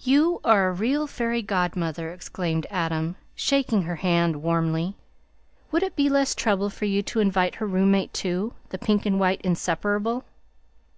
[0.00, 4.96] "You are a real fairy godmother!" exclaimed Adam, shaking her hand warmly.
[5.70, 9.04] "Would it be less trouble for you to invite her room mate too, the pink
[9.04, 10.24] and white inseparable?"